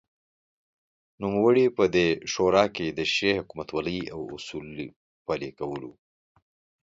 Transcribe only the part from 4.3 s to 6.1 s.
اصولو پلې کولو